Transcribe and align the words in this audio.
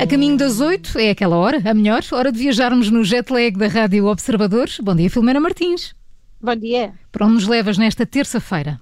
A 0.00 0.06
caminho 0.06 0.34
das 0.34 0.60
oito 0.60 0.98
é 0.98 1.10
aquela 1.10 1.36
hora, 1.36 1.60
a 1.62 1.74
melhor, 1.74 2.00
hora 2.12 2.32
de 2.32 2.38
viajarmos 2.38 2.90
no 2.90 3.04
jet 3.04 3.30
lag 3.30 3.50
da 3.50 3.68
Rádio 3.68 4.06
Observadores. 4.06 4.80
Bom 4.80 4.96
dia, 4.96 5.10
Filomena 5.10 5.38
Martins. 5.38 5.94
Bom 6.40 6.56
dia. 6.56 6.94
Para 7.12 7.26
onde 7.26 7.34
nos 7.34 7.46
levas 7.46 7.76
nesta 7.76 8.06
terça-feira? 8.06 8.80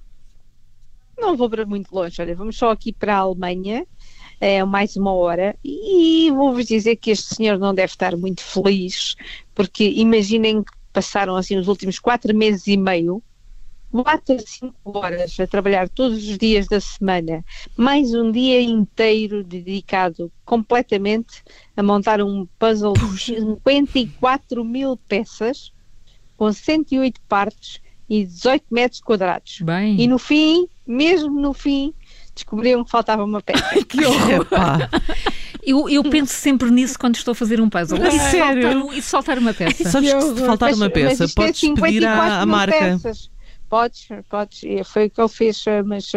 Não 1.18 1.36
vou 1.36 1.50
para 1.50 1.66
muito 1.66 1.92
longe, 1.92 2.22
olha, 2.22 2.36
vamos 2.36 2.56
só 2.56 2.70
aqui 2.70 2.92
para 2.92 3.16
a 3.16 3.18
Alemanha, 3.18 3.84
é 4.40 4.62
mais 4.64 4.94
uma 4.94 5.12
hora, 5.12 5.56
e 5.64 6.30
vou-vos 6.30 6.66
dizer 6.66 6.94
que 6.94 7.10
este 7.10 7.34
senhor 7.34 7.58
não 7.58 7.74
deve 7.74 7.90
estar 7.90 8.16
muito 8.16 8.40
feliz, 8.40 9.16
porque 9.56 9.90
imaginem 9.96 10.62
que 10.62 10.70
passaram 10.92 11.34
assim 11.34 11.56
os 11.56 11.66
últimos 11.66 11.98
quatro 11.98 12.32
meses 12.32 12.68
e 12.68 12.76
meio 12.76 13.20
4 13.90 14.34
a 14.34 14.38
5 14.38 14.74
horas 14.84 15.40
a 15.40 15.46
trabalhar 15.46 15.88
todos 15.88 16.18
os 16.18 16.38
dias 16.38 16.66
da 16.66 16.80
semana, 16.80 17.44
mais 17.76 18.12
um 18.14 18.30
dia 18.30 18.60
inteiro 18.60 19.42
dedicado 19.42 20.30
completamente 20.44 21.42
a 21.76 21.82
montar 21.82 22.20
um 22.20 22.46
puzzle 22.58 22.92
de 22.92 23.18
54 23.18 24.64
mil 24.64 24.96
peças, 25.08 25.72
com 26.36 26.52
108 26.52 27.20
partes 27.28 27.80
e 28.08 28.24
18 28.24 28.64
metros 28.70 29.00
quadrados. 29.00 29.60
Bem. 29.62 30.00
E 30.00 30.06
no 30.06 30.18
fim, 30.18 30.68
mesmo 30.86 31.40
no 31.40 31.52
fim, 31.52 31.92
descobriram 32.34 32.84
que 32.84 32.90
faltava 32.90 33.24
uma 33.24 33.42
peça. 33.42 33.64
que 33.84 34.04
horror! 34.04 34.46
Eu, 35.62 35.88
eu, 35.88 36.02
penso 36.04 36.32
sempre 36.32 36.70
nisso 36.70 36.98
quando 36.98 37.16
estou 37.16 37.32
a 37.32 37.34
fazer 37.34 37.60
um 37.60 37.68
puzzle. 37.68 37.98
E 38.06 38.18
sério? 38.18 38.92
E 38.92 39.02
saltar 39.02 39.38
uma 39.38 39.52
peça. 39.52 39.90
Sabes 39.90 40.14
que 40.14 40.22
se 40.22 40.46
faltar 40.46 40.72
uma 40.72 40.88
peça, 40.88 41.24
mas 41.24 41.30
é 41.30 41.34
podes 41.34 41.60
pedir 41.60 42.06
à, 42.06 42.40
à 42.40 42.46
marca. 42.46 42.78
Peças. 42.78 43.30
Podes, 43.68 44.08
podes, 44.28 44.60
foi 44.86 45.06
o 45.06 45.10
que 45.10 45.20
ele 45.20 45.28
fez, 45.28 45.64
mas, 45.84 46.10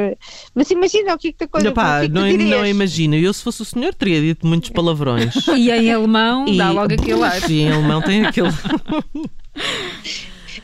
mas 0.56 0.72
imagina 0.72 1.14
o 1.14 1.18
que 1.18 1.30
é 1.30 1.32
que 1.32 1.38
te 1.40 1.48
coisa. 1.48 1.72
Pá, 1.72 2.00
que 2.00 2.06
é 2.06 2.08
que 2.08 2.14
não, 2.14 2.22
não 2.58 2.66
imagino. 2.66 3.16
Eu, 3.16 3.34
se 3.34 3.44
fosse 3.44 3.62
o 3.62 3.66
senhor, 3.66 3.94
teria 3.94 4.22
dito 4.22 4.48
muitos 4.48 4.70
palavrões. 4.70 5.34
E 5.56 5.70
em 5.70 5.92
alemão 5.92 6.48
e, 6.48 6.58
dá 6.58 6.72
logo 6.72 6.94
aquele 6.94 7.24
ar. 7.24 7.50
E 7.50 7.62
em 7.62 7.72
alemão 7.72 8.02
tem 8.02 8.26
aquele. 8.26 8.50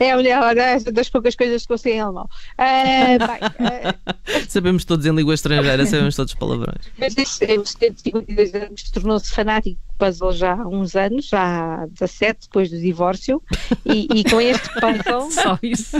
É 0.00 0.12
a 0.12 0.16
mulher 0.16 0.40
das 0.92 1.10
poucas 1.10 1.34
coisas 1.34 1.66
que 1.66 1.72
eu 1.72 1.78
sei 1.78 1.94
em 1.94 2.00
alemão. 2.00 2.28
Uh, 2.58 3.18
bem, 3.18 3.40
uh... 3.66 4.46
Sabemos 4.48 4.84
todos 4.84 5.04
em 5.04 5.12
língua 5.12 5.34
estrangeira, 5.34 5.84
sabemos 5.86 6.14
todos 6.14 6.34
palavrões. 6.34 6.86
Mas 6.98 7.16
este, 7.16 7.44
este 7.46 8.92
tornou-se 8.92 9.34
fanático 9.34 9.80
puzzle 9.98 10.32
já 10.32 10.54
há 10.54 10.66
uns 10.66 10.94
anos, 10.94 11.28
já 11.28 11.82
há 11.82 11.86
17 11.86 12.46
depois 12.46 12.70
do 12.70 12.78
divórcio, 12.78 13.42
e, 13.84 14.08
e 14.14 14.24
com 14.24 14.40
este 14.40 14.68
puzzle. 14.80 15.30
Só 15.30 15.58
isso, 15.62 15.96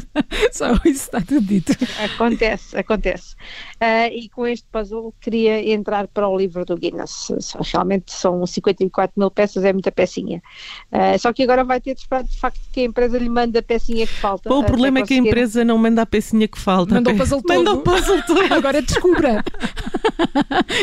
só 0.53 0.73
isso 0.85 0.87
está 0.87 1.21
tudo 1.21 1.41
dito. 1.41 1.73
Acontece, 2.03 2.77
acontece. 2.77 3.35
Uh, 3.75 4.13
e 4.13 4.29
com 4.29 4.47
este 4.47 4.67
puzzle 4.71 5.13
queria 5.21 5.73
entrar 5.73 6.07
para 6.09 6.29
o 6.29 6.37
livro 6.37 6.65
do 6.65 6.77
Guinness. 6.77 7.29
Realmente 7.73 8.13
são 8.13 8.47
54 8.47 9.13
mil 9.17 9.31
peças, 9.31 9.65
é 9.65 9.73
muita 9.73 9.91
pecinha. 9.91 10.43
Uh, 10.93 11.19
só 11.19 11.33
que 11.33 11.43
agora 11.43 11.65
vai 11.65 11.81
ter 11.81 11.95
de 11.95 12.01
esperar 12.01 12.23
de 12.23 12.39
facto 12.39 12.61
que 12.73 12.81
a 12.81 12.85
empresa 12.85 13.19
lhe 13.19 13.29
manda 13.29 13.59
a 13.59 13.63
pecinha 13.63 14.07
que 14.07 14.15
falta. 14.15 14.49
Bom, 14.49 14.61
o 14.61 14.65
problema 14.65 15.01
é 15.01 15.03
que 15.03 15.15
a 15.15 15.19
empresa 15.19 15.65
não 15.65 15.79
manda 15.79 16.03
a 16.03 16.07
pecinha 16.07 16.47
que 16.47 16.59
falta. 16.59 16.95
Manda 16.95 17.11
o 17.11 17.17
puzzle 17.19 17.43
todo. 17.43 17.57
Manda 17.57 17.73
o 17.73 17.81
puzzle 17.83 18.23
todo. 18.23 18.53
agora 18.53 18.81
descubra. 18.81 19.45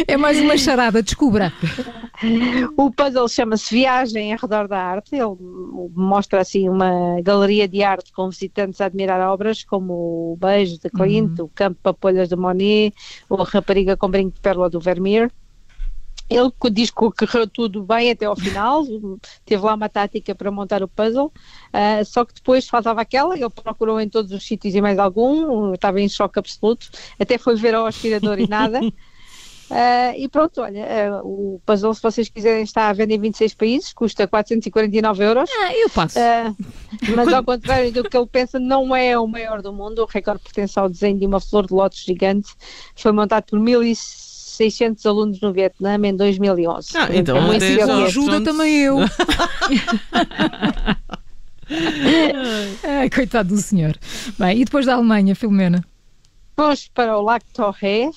é 0.07 0.17
mais 0.17 0.39
uma 0.39 0.57
charada, 0.57 1.01
descubra. 1.01 1.53
O 2.77 2.91
puzzle 3.05 3.27
chama-se 3.27 3.73
Viagem 3.73 4.33
ao 4.33 4.39
Redor 4.39 4.67
da 4.67 4.79
Arte. 4.79 5.15
Ele 5.15 5.35
mostra 5.93 6.41
assim 6.41 6.67
uma 6.67 7.21
galeria 7.21 7.67
de 7.67 7.83
arte 7.83 8.11
com 8.11 8.29
visitantes 8.29 8.81
a 8.81 8.85
admirar 8.85 9.21
obras 9.29 9.63
como 9.63 9.93
o 10.33 10.37
Beijo 10.39 10.79
de 10.79 10.89
Clint, 10.89 11.37
uhum. 11.39 11.45
o 11.45 11.49
Campo 11.49 11.79
Papolhas 11.83 12.29
de 12.29 12.35
Monet, 12.35 12.93
ou 13.29 13.39
a 13.41 13.45
Rapariga 13.45 13.95
com 13.95 14.09
Brinco 14.09 14.35
de 14.35 14.41
Pérola 14.41 14.69
do 14.69 14.79
Vermeer. 14.79 15.31
Ele 16.27 16.51
diz 16.71 16.89
que 16.89 16.95
correu 16.95 17.47
tudo 17.47 17.83
bem 17.83 18.09
até 18.09 18.25
ao 18.25 18.35
final, 18.35 18.83
teve 19.45 19.63
lá 19.63 19.75
uma 19.75 19.87
tática 19.87 20.33
para 20.33 20.49
montar 20.49 20.81
o 20.81 20.87
puzzle, 20.87 21.27
uh, 21.27 22.03
só 22.03 22.25
que 22.25 22.33
depois 22.33 22.67
faltava 22.67 22.99
aquela, 23.01 23.35
ele 23.35 23.47
procurou 23.51 24.01
em 24.01 24.09
todos 24.09 24.31
os 24.31 24.43
sítios 24.43 24.73
e 24.73 24.81
mais 24.81 24.97
algum, 24.97 25.75
estava 25.75 26.01
em 26.01 26.09
choque 26.09 26.39
absoluto, 26.39 26.89
até 27.19 27.37
foi 27.37 27.55
ver 27.55 27.75
ao 27.75 27.85
aspirador 27.85 28.39
e 28.39 28.47
nada. 28.47 28.79
Uh, 29.69 30.13
e 30.15 30.29
pronto, 30.29 30.61
olha, 30.61 30.85
uh, 31.23 31.27
o 31.27 31.61
puzzle, 31.65 31.93
se 31.93 32.01
vocês 32.01 32.29
quiserem, 32.29 32.63
está 32.63 32.87
à 32.87 32.93
venda 32.93 33.13
em 33.13 33.19
26 33.19 33.55
países, 33.55 33.93
custa 33.93 34.27
449 34.27 35.23
euros. 35.23 35.49
Ah, 35.51 35.73
eu 35.73 35.89
passo. 35.89 36.19
Uh, 36.19 36.55
mas 37.15 37.33
ao 37.33 37.43
contrário 37.43 37.91
do 37.91 38.03
que 38.03 38.15
ele 38.15 38.27
pensa, 38.27 38.59
não 38.59 38.95
é 38.95 39.17
o 39.17 39.27
maior 39.27 39.63
do 39.63 39.73
mundo. 39.73 40.03
O 40.03 40.05
recorde 40.05 40.43
pertence 40.43 40.77
ao 40.77 40.87
desenho 40.87 41.17
de 41.17 41.25
uma 41.25 41.39
flor 41.39 41.65
de 41.65 41.73
lótus 41.73 42.03
gigante. 42.03 42.53
Foi 42.95 43.11
montado 43.11 43.45
por 43.45 43.59
1.600 43.59 45.03
alunos 45.05 45.41
no 45.41 45.51
Vietnã 45.51 45.95
em 45.95 46.15
2011. 46.15 46.89
Ah, 46.95 47.07
então, 47.11 47.51
é 47.51 47.57
então 47.57 48.05
ajuda 48.05 48.41
também 48.41 48.81
eu. 48.81 48.97
Ai, 52.83 53.09
coitado 53.09 53.49
do 53.49 53.61
senhor. 53.61 53.97
Bem, 54.37 54.61
e 54.61 54.65
depois 54.65 54.85
da 54.85 54.93
Alemanha, 54.93 55.35
Filomena? 55.35 55.83
Fomos 56.55 56.87
para 56.87 57.17
o 57.17 57.21
Lago 57.21 57.43
Torré, 57.53 58.09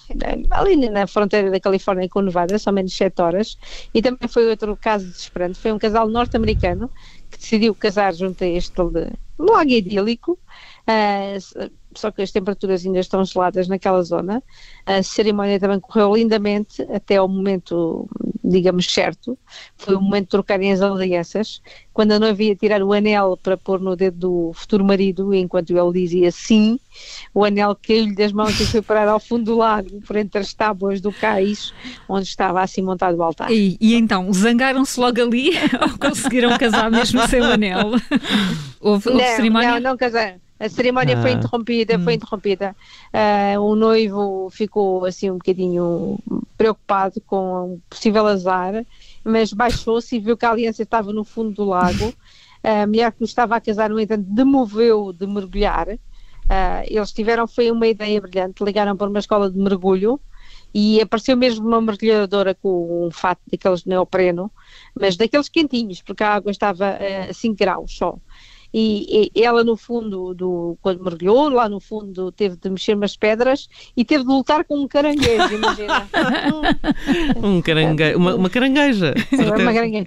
ali 0.51 0.77
na 0.89 1.09
fronteira 1.09 1.51
da 1.51 1.59
Califórnia 1.59 2.09
com 2.09 2.21
Nevada, 2.21 2.57
são 2.59 2.73
menos 2.73 2.97
7 2.97 3.21
horas, 3.21 3.59
e 3.93 4.01
também 4.01 4.29
foi 4.29 4.49
outro 4.49 4.77
caso 4.77 5.07
desesperante. 5.07 5.59
Foi 5.59 5.73
um 5.73 5.79
casal 5.79 6.09
norte-americano 6.09 6.89
que 7.31 7.39
decidiu 7.39 7.75
casar 7.75 8.15
junto 8.15 8.45
a 8.45 8.47
este 8.47 8.81
lago 9.39 9.71
idílico, 9.71 10.39
uh, 10.89 11.71
só 11.97 12.13
que 12.13 12.23
as 12.23 12.31
temperaturas 12.31 12.87
ainda 12.87 13.01
estão 13.01 13.25
geladas 13.25 13.67
naquela 13.67 14.03
zona. 14.03 14.43
A 14.87 15.03
cerimónia 15.03 15.59
também 15.59 15.81
correu 15.81 16.15
lindamente 16.15 16.83
até 16.93 17.17
ao 17.17 17.29
momento, 17.29 18.09
digamos, 18.49 18.87
certo. 18.87 19.39
Foi 19.77 19.95
o 19.95 20.01
momento 20.01 20.25
de 20.25 20.31
trocarem 20.31 20.73
as 20.73 20.81
alianças. 20.81 21.61
Quando 21.93 22.13
a 22.13 22.19
noiva 22.19 22.43
ia 22.43 22.57
tirar 22.57 22.83
o 22.83 22.93
anel 22.93 23.39
para 23.43 23.57
pôr 23.57 23.81
no 23.81 23.95
dedo 23.95 24.19
do 24.19 24.53
futuro 24.55 24.85
marido, 24.85 25.35
enquanto 25.35 25.71
ele 25.71 25.93
dizia 25.93 26.31
sim, 26.31 26.81
o 27.35 27.45
anel 27.45 27.77
caiu-lhe 27.77 28.15
das 28.15 28.33
mãos 28.33 28.59
e 28.59 28.67
foi 28.67 28.81
parar 28.81 29.09
ao 29.09 29.21
fundo 29.21 29.45
do 29.45 29.57
lago, 29.59 30.01
por 30.03 30.17
entre 30.17 30.41
as 30.41 30.55
tábuas 30.55 31.01
do 31.01 31.13
cais, 31.13 31.73
onde 32.09 32.27
estava 32.27 32.63
assim 32.63 32.83
montado 32.83 33.19
o 33.19 33.23
altar. 33.23 33.51
E, 33.51 33.77
e 33.81 33.95
então, 33.95 34.33
zangaram-se 34.33 34.99
logo 34.99 35.21
ali 35.21 35.51
ou 35.83 35.99
conseguiram 35.99 36.57
casar 36.57 36.91
mesmo 36.91 37.27
sem 37.29 37.41
o 37.41 37.45
anel? 37.45 37.91
Houve, 38.81 39.09
houve 39.09 39.23
não, 39.23 39.37
cerimónia? 39.37 39.81
Não, 39.81 39.91
não 39.91 39.97
casaram. 39.97 40.41
A 40.61 40.69
cerimónia 40.69 41.17
ah. 41.17 41.23
foi 41.23 41.33
interrompida, 41.33 41.97
hum. 41.97 42.05
foi 42.05 42.15
interrompida. 42.15 42.77
Uh, 43.13 43.61
o 43.61 43.77
noivo 43.77 44.49
ficou 44.51 45.05
assim 45.05 45.31
um 45.31 45.39
bocadinho 45.39 46.19
preocupado 46.57 47.21
com 47.21 47.75
um 47.75 47.81
possível 47.89 48.27
azar, 48.27 48.85
mas 49.23 49.53
baixou-se 49.53 50.17
e 50.17 50.19
viu 50.19 50.37
que 50.37 50.45
a 50.45 50.51
aliança 50.51 50.83
estava 50.83 51.13
no 51.13 51.25
fundo 51.25 51.53
do 51.53 51.65
lago. 51.65 52.13
A 52.63 52.87
mulher 52.87 53.13
que 53.13 53.23
estava 53.23 53.55
a 53.55 53.61
casar, 53.61 53.89
no 53.91 54.01
entanto, 54.01 54.25
demoveu 54.29 55.13
de 55.13 55.27
mergulhar. 55.27 55.89
Uh, 55.89 56.83
eles 56.87 57.13
tiveram, 57.13 57.47
foi 57.47 57.71
uma 57.71 57.87
ideia 57.87 58.21
brilhante, 58.21 58.65
ligaram 58.65 58.97
para 58.97 59.09
uma 59.09 59.19
escola 59.19 59.51
de 59.51 59.59
mergulho 59.59 60.21
e 60.75 61.01
apareceu 61.01 61.37
mesmo 61.37 61.67
uma 61.67 61.81
mergulhadora 61.81 62.55
com 62.55 63.07
um 63.07 63.11
fato 63.11 63.41
daqueles 63.51 63.85
neopreno, 63.85 64.51
mas 64.99 65.17
daqueles 65.17 65.49
quentinhos, 65.49 66.03
porque 66.03 66.25
a 66.25 66.35
água 66.35 66.51
estava 66.51 66.99
a 67.31 67.33
5 67.33 67.57
graus 67.57 67.97
só 67.97 68.19
e, 68.73 69.31
e, 69.35 69.43
ela 69.43 69.65
no 69.65 69.77
fundo, 69.77 70.35
do, 70.35 70.77
quando 70.83 71.03
mergulhou, 71.03 71.49
lá 71.49 71.69
no 71.69 71.81
fundo 71.81 72.31
teve 72.31 72.57
de 72.57 72.71
mexer 72.71 72.95
umas 72.95 73.17
pedras 73.17 73.69
e 73.97 74.05
teve 74.05 74.25
de 74.25 74.31
lutar 74.31 74.65
com 74.65 74.79
um 74.79 74.89
caranguejo, 74.89 75.55
imagina. 75.55 76.09
um 77.43 77.63
caranguejo, 77.63 78.19
uma, 78.19 78.35
uma 78.35 78.51
carangueja. 78.51 79.15
Uma 79.33 79.73
carangueja. 79.73 80.07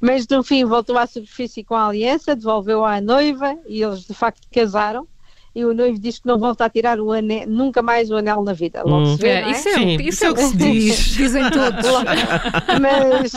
Mas 0.00 0.26
no 0.28 0.42
fim 0.42 0.64
voltou 0.64 0.96
à 0.96 1.06
superfície 1.06 1.64
com 1.64 1.74
a 1.74 1.88
aliança, 1.88 2.36
devolveu 2.36 2.84
à 2.84 3.00
noiva 3.00 3.56
e 3.66 3.82
eles 3.82 4.06
de 4.06 4.14
facto 4.14 4.46
casaram 4.52 5.06
e 5.54 5.64
o 5.64 5.72
noivo 5.72 5.98
diz 5.98 6.18
que 6.18 6.26
não 6.26 6.38
volta 6.38 6.64
a 6.64 6.70
tirar 6.70 6.98
o 6.98 7.12
anel, 7.12 7.46
nunca 7.46 7.80
mais 7.80 8.10
o 8.10 8.16
anel 8.16 8.42
na 8.42 8.52
vida. 8.52 8.82
Logo 8.82 9.02
hum. 9.02 9.16
se 9.16 9.22
vê, 9.22 9.28
é, 9.28 9.42
é? 9.42 9.50
Isso, 9.50 9.68
é, 9.68 9.74
Sim, 9.74 9.96
isso 10.02 10.24
é 10.24 10.30
o 10.30 10.34
que 10.34 10.42
se 10.42 10.56
diz. 10.56 10.96
Dizem 11.14 11.50
todos. 11.50 11.86
Mas 12.80 13.32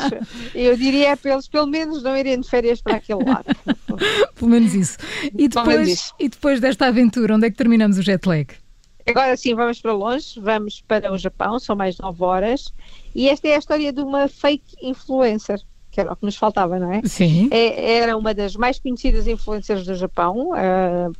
eu 0.55 0.75
diria 0.75 1.15
para 1.15 1.33
eles 1.33 1.47
pelo 1.47 1.67
menos 1.67 2.01
não 2.01 2.17
irem 2.17 2.39
de 2.39 2.49
férias 2.49 2.81
para 2.81 2.95
aquele 2.95 3.23
lado. 3.23 3.45
pelo 4.35 4.51
menos 4.51 4.73
isso. 4.73 4.97
E 5.37 5.47
depois, 5.47 6.13
e 6.19 6.29
depois 6.29 6.59
desta 6.59 6.87
aventura, 6.87 7.35
onde 7.35 7.47
é 7.47 7.51
que 7.51 7.57
terminamos 7.57 7.97
o 7.97 8.01
jet 8.01 8.27
lag? 8.27 8.47
Agora 9.07 9.37
sim, 9.37 9.55
vamos 9.55 9.79
para 9.79 9.93
longe, 9.93 10.39
vamos 10.39 10.81
para 10.85 11.13
o 11.13 11.17
Japão, 11.17 11.59
são 11.59 11.77
mais 11.77 11.97
9 11.97 12.21
horas, 12.23 12.73
e 13.15 13.29
esta 13.29 13.47
é 13.47 13.55
a 13.55 13.59
história 13.59 13.93
de 13.93 14.01
uma 14.01 14.27
fake 14.27 14.75
influencer 14.81 15.61
que 15.97 16.01
era 16.01 16.13
o 16.13 16.15
que 16.15 16.25
nos 16.25 16.35
faltava, 16.35 16.77
não 16.77 16.93
é? 16.93 17.01
Sim. 17.05 17.49
É, 17.49 17.97
era 17.97 18.15
uma 18.15 18.31
das 18.31 18.55
mais 18.55 18.77
conhecidas 18.77 19.25
influencers 19.25 19.83
do 19.83 19.95
Japão, 19.95 20.51
uh, 20.51 21.11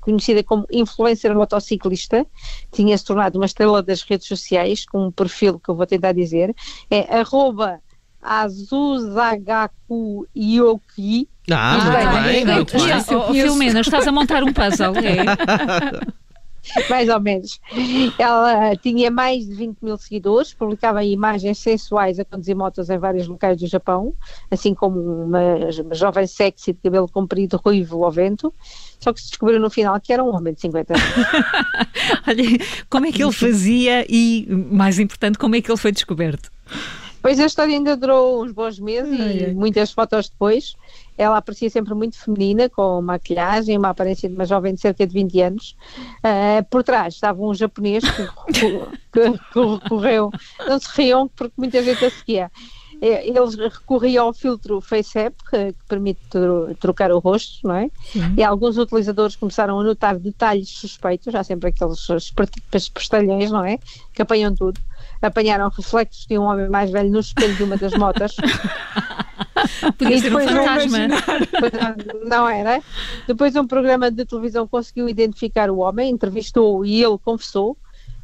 conhecida 0.00 0.40
como 0.44 0.64
influencer 0.70 1.34
motociclista, 1.34 2.24
tinha 2.70 2.96
se 2.96 3.04
tornado 3.04 3.40
uma 3.40 3.46
estrela 3.46 3.82
das 3.82 4.02
redes 4.02 4.28
sociais, 4.28 4.86
com 4.86 5.08
um 5.08 5.10
perfil 5.10 5.58
que 5.58 5.68
eu 5.68 5.74
vou 5.74 5.84
tentar 5.84 6.12
dizer, 6.12 6.54
é 6.88 7.18
arroba 7.18 7.80
Azuzagaku 8.22 9.74
Yoki. 10.36 11.28
Ah, 11.50 11.72
muito 11.72 11.90
bem, 11.90 12.06
muito 12.44 12.78
bem. 12.78 13.02
Filomena, 13.42 13.80
estás 13.80 14.06
a 14.06 14.12
montar 14.12 14.44
um 14.44 14.52
puzzle, 14.52 14.94
é? 14.98 15.24
mais 16.88 17.08
ou 17.08 17.20
menos. 17.20 17.60
Ela 18.18 18.76
tinha 18.76 19.10
mais 19.10 19.46
de 19.46 19.54
20 19.54 19.78
mil 19.82 19.96
seguidores, 19.96 20.52
publicava 20.54 21.02
imagens 21.04 21.58
sensuais 21.58 22.18
a 22.18 22.24
conduzir 22.24 22.56
motos 22.56 22.90
em 22.90 22.98
vários 22.98 23.26
locais 23.26 23.58
do 23.58 23.66
Japão, 23.66 24.14
assim 24.50 24.74
como 24.74 25.00
uma, 25.00 25.70
jovem 25.92 26.26
sexy 26.26 26.72
de 26.72 26.78
cabelo 26.82 27.08
comprido, 27.08 27.60
ruivo 27.64 28.04
ao 28.04 28.10
vento. 28.10 28.52
Só 28.98 29.12
que 29.12 29.20
se 29.20 29.28
descobriu 29.28 29.58
no 29.58 29.70
final 29.70 29.98
que 30.00 30.12
era 30.12 30.22
um 30.22 30.34
homem 30.34 30.52
de 30.52 30.60
50 30.60 30.94
anos. 30.94 31.04
Olha, 32.28 32.44
como 32.88 33.06
é 33.06 33.12
que 33.12 33.22
ele 33.22 33.32
fazia 33.32 34.04
e, 34.08 34.46
mais 34.50 34.98
importante, 34.98 35.38
como 35.38 35.56
é 35.56 35.60
que 35.60 35.70
ele 35.70 35.78
foi 35.78 35.92
descoberto? 35.92 36.50
Pois 37.22 37.38
a 37.38 37.46
história 37.46 37.74
ainda 37.74 37.96
durou 37.96 38.42
uns 38.42 38.52
bons 38.52 38.78
meses 38.78 39.18
e 39.18 39.52
muitas 39.52 39.92
fotos 39.92 40.30
depois. 40.30 40.74
Ela 41.20 41.36
aparecia 41.36 41.68
sempre 41.68 41.92
muito 41.92 42.18
feminina, 42.18 42.68
com 42.70 43.02
maquilhagem, 43.02 43.76
uma 43.76 43.90
aparência 43.90 44.26
de 44.26 44.34
uma 44.34 44.46
jovem 44.46 44.74
de 44.74 44.80
cerca 44.80 45.06
de 45.06 45.12
20 45.12 45.40
anos. 45.42 45.76
Uh, 46.18 46.64
por 46.70 46.82
trás 46.82 47.14
estava 47.14 47.42
um 47.42 47.52
japonês 47.52 48.02
que, 48.02 48.26
que, 48.54 48.80
que 49.52 49.60
recorreu, 49.60 50.30
não 50.66 50.78
se 50.78 50.88
riam 50.96 51.28
porque 51.28 51.54
muita 51.58 51.82
gente 51.82 52.02
a 52.04 52.10
seguia. 52.10 52.50
Eles 53.02 53.54
recorriam 53.54 54.26
ao 54.26 54.32
filtro 54.32 54.80
FaceApp, 54.80 55.34
que, 55.48 55.74
permite 55.88 56.20
trocar 56.78 57.10
o 57.10 57.18
rosto, 57.18 57.66
não 57.66 57.74
é? 57.74 57.90
Sim. 58.12 58.34
E 58.36 58.42
alguns 58.42 58.76
utilizadores 58.76 59.36
começaram 59.36 59.80
a 59.80 59.84
notar 59.84 60.18
detalhes 60.18 60.68
suspeitos, 60.68 61.32
já 61.32 61.42
sempre 61.42 61.70
aqueles 61.70 62.90
pestalhões, 62.90 63.50
não 63.50 63.64
é? 63.64 63.78
Que 64.12 64.20
apanham 64.20 64.54
tudo. 64.54 64.78
Apanharam 65.22 65.70
reflexos 65.70 66.26
de 66.26 66.38
um 66.38 66.42
homem 66.42 66.68
mais 66.68 66.90
velho 66.90 67.10
no 67.10 67.20
espelho 67.20 67.56
de 67.56 67.62
uma 67.62 67.78
das 67.78 67.94
motas. 67.94 68.36
Podia 69.98 70.18
ser 70.18 70.34
um 70.34 70.40
fantasma. 70.40 70.98
Não 72.24 72.48
era. 72.48 72.82
Depois 73.26 73.54
um 73.56 73.66
programa 73.66 74.10
de 74.10 74.24
televisão 74.24 74.66
conseguiu 74.66 75.08
identificar 75.08 75.70
o 75.70 75.78
homem, 75.78 76.10
entrevistou 76.10 76.84
e 76.84 77.02
ele 77.02 77.18
confessou, 77.18 77.76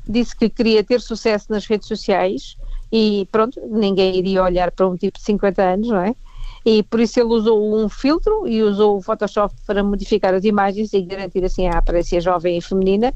disse 0.09 0.37
que 0.37 0.49
queria 0.49 0.85
ter 0.85 1.00
sucesso 1.00 1.47
nas 1.50 1.67
redes 1.67 1.88
sociais 1.88 2.56
e 2.93 3.27
pronto, 3.33 3.61
ninguém 3.69 4.17
iria 4.17 4.43
olhar 4.43 4.71
para 4.71 4.87
um 4.87 4.97
tipo 4.97 5.19
de 5.19 5.25
50 5.25 5.62
anos, 5.62 5.88
não 5.88 6.00
é? 6.00 6.15
E 6.65 6.83
por 6.83 6.99
isso 7.00 7.21
ele 7.21 7.29
usou 7.29 7.77
um 7.77 7.88
filtro 7.88 8.47
e 8.47 8.62
usou 8.62 8.97
o 8.97 9.03
Photoshop 9.03 9.55
para 9.67 9.85
modificar 9.85 10.35
as 10.35 10.44
imagens 10.44 10.93
e 10.93 11.00
garantir 11.00 11.44
assim 11.44 11.69
a 11.69 11.79
aparência 11.79 12.21
jovem 12.21 12.59
e 12.59 12.61
feminina 12.61 13.15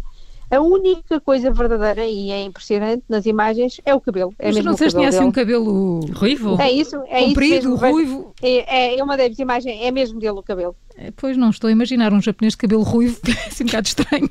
a 0.51 0.61
única 0.61 1.21
coisa 1.21 1.53
verdadeira 1.53 2.05
e 2.05 2.31
é 2.31 2.43
impressionante 2.43 3.05
nas 3.09 3.25
imagens 3.25 3.81
é 3.85 3.95
o 3.95 4.01
cabelo. 4.01 4.35
É 4.39 4.51
Mas 4.51 4.65
não 4.65 4.77
se 4.77 4.89
tinha 4.89 5.09
assim 5.09 5.23
um 5.23 5.31
cabelo 5.31 6.01
ruivo? 6.13 6.61
É 6.61 6.71
isso, 6.71 6.97
é 7.07 7.25
Comprido, 7.25 7.75
isso 7.75 7.75
ruivo. 7.77 8.35
É, 8.43 8.99
é 8.99 9.05
uma 9.05 9.17
das 9.17 9.39
imagens, 9.39 9.81
é 9.81 9.91
mesmo 9.91 10.19
dele 10.19 10.39
o 10.39 10.43
cabelo. 10.43 10.75
É, 10.97 11.13
pois 11.17 11.37
não 11.37 11.51
estou 11.51 11.69
a 11.69 11.71
imaginar 11.71 12.13
um 12.13 12.21
japonês 12.21 12.55
de 12.55 12.59
cabelo 12.59 12.83
ruivo, 12.83 13.19
é 13.29 13.47
assim 13.47 13.63
um 13.63 13.67
bocado 13.67 13.87
estranho. 13.87 14.31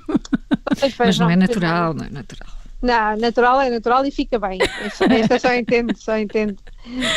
Mas 1.00 1.18
não, 1.18 1.28
não 1.28 1.34
é 1.34 1.36
natural, 1.38 1.94
não 1.94 2.06
é 2.06 2.10
natural. 2.10 2.60
Não, 2.82 3.18
natural 3.18 3.62
é 3.62 3.70
natural 3.70 4.06
e 4.06 4.12
fica 4.12 4.40
bem. 4.40 4.60
Esta 4.62 5.40
só 5.40 5.54
entende, 5.54 5.94
só 5.98 6.18
entende, 6.18 6.56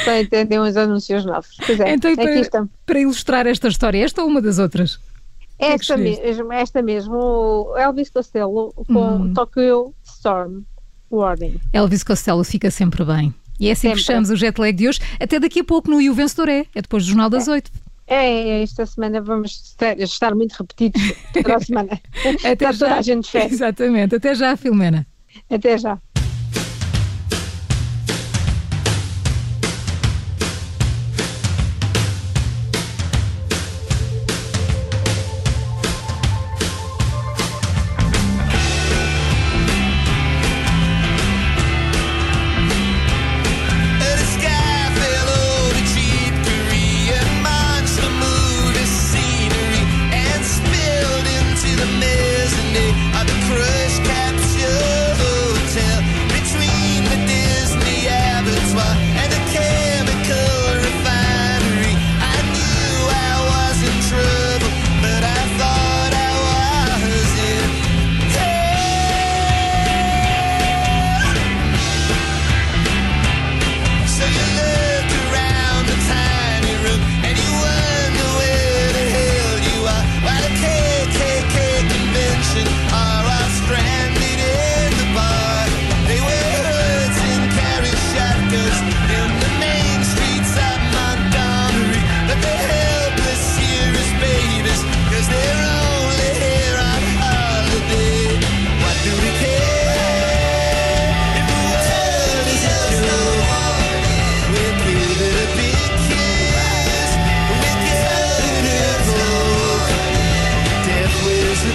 só 0.04 0.16
entendem 0.16 0.60
uns 0.60 0.76
anúncios 0.76 1.25
novos. 1.25 1.56
Pois 1.64 1.78
é, 1.78 1.93
então, 1.93 2.14
para, 2.16 2.69
para 2.84 3.00
ilustrar 3.00 3.46
esta 3.46 3.69
história, 3.69 4.04
esta 4.04 4.22
ou 4.22 4.28
uma 4.28 4.43
das 4.43 4.58
outras? 4.58 4.99
É 5.62 5.75
esta, 5.75 5.97
mesmo, 5.97 6.53
esta 6.53 6.82
mesmo, 6.82 7.73
Elvis 7.76 8.11
Costello 8.11 8.73
com 8.88 9.17
hum. 9.17 9.32
Tokyo 9.32 9.94
Storm 10.05 10.62
Warning. 11.11 11.61
Elvis 11.73 12.03
Costello 12.03 12.43
fica 12.43 12.70
sempre 12.70 13.05
bem. 13.05 13.32
E 13.61 13.69
é 13.69 13.73
assim 13.73 13.82
sempre. 13.82 14.00
que 14.00 14.06
fechamos 14.06 14.31
o 14.31 14.37
jet 14.37 14.59
lag 14.61 14.73
de 14.73 14.88
hoje. 14.88 14.99
Até 15.20 15.38
daqui 15.38 15.61
a 15.61 15.64
pouco 15.64 15.88
no 15.88 16.00
E 16.00 16.11
o 16.11 16.14
Vencedor 16.14 16.49
é. 16.49 16.67
É 16.75 16.82
depois 16.82 17.05
do 17.05 17.11
Jornal 17.11 17.31
das 17.31 17.47
Oito. 17.47 17.70
É, 18.09 18.26
é, 18.26 18.62
esta 18.62 18.85
semana 18.85 19.20
vamos 19.20 19.76
estar 19.99 20.35
muito 20.35 20.53
repetidos 20.53 21.00
para 21.43 21.56
a 21.56 21.61
semana. 21.61 22.00
Até 22.44 22.73
já. 22.73 22.97
a 22.97 23.03
gente 23.03 23.38
Exatamente. 23.38 24.17
Até 24.17 24.35
já, 24.35 24.56
Filomena. 24.56 25.06
Até 25.49 25.79
já. 25.79 25.99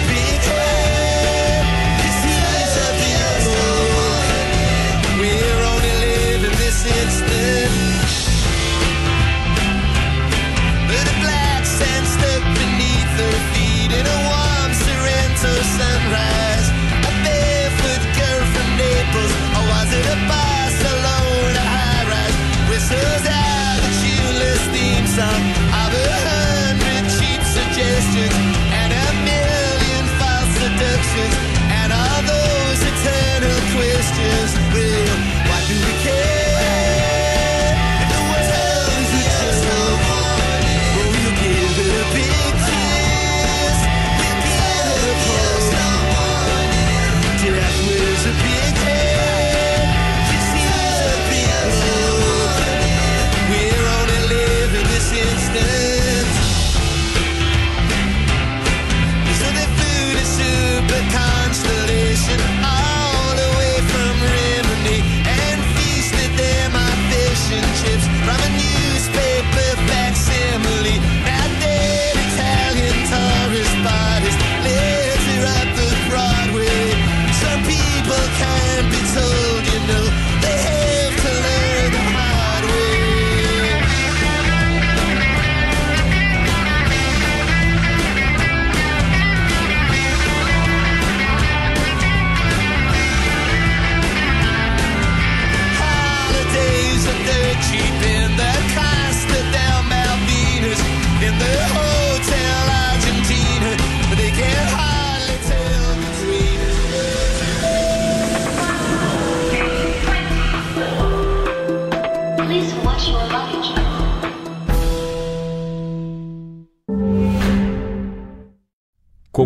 big 0.06 0.57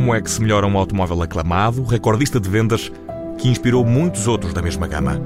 como 0.03 0.17
é 0.17 0.21
que 0.21 0.29
se 0.29 0.43
melhora 0.43 0.67
um 0.67 0.77
automóvel 0.77 1.23
aclamado, 1.23 1.85
recordista 1.85 2.41
de 2.41 2.49
vendas, 2.49 2.91
que 3.39 3.49
inspirou 3.49 3.85
muitos 3.85 4.27
outros 4.27 4.53
da 4.53 4.61
mesma 4.61 4.89
gama. 4.89 5.23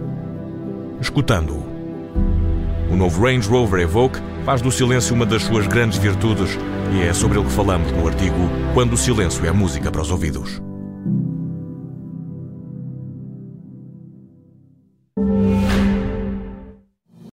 Escutando-o. 1.01 1.65
O 2.93 2.95
novo 2.95 3.25
Range 3.25 3.49
Rover 3.49 3.81
Evoque 3.81 4.21
faz 4.45 4.61
do 4.61 4.71
silêncio 4.71 5.15
uma 5.15 5.25
das 5.25 5.45
suas 5.45 5.67
grandes 5.67 5.97
virtudes 5.97 6.59
e 6.93 7.01
é 7.01 7.15
sobre 7.15 7.39
ele 7.39 7.47
que 7.47 7.55
falamos 7.55 7.91
no 7.91 8.07
artigo 8.07 8.37
Quando 8.75 8.93
o 8.93 8.99
silêncio 8.99 9.47
é 9.47 9.51
música 9.51 9.91
para 9.91 10.03
os 10.03 10.11
ouvidos. 10.11 10.61